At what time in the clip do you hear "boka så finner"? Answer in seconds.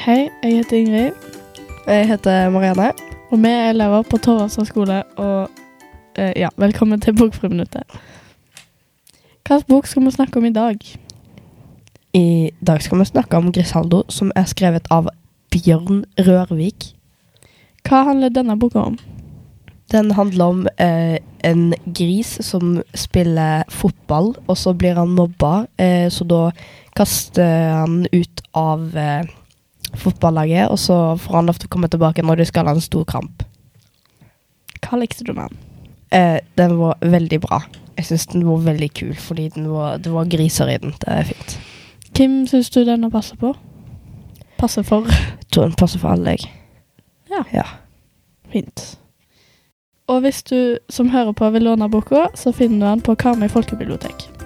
51.90-52.80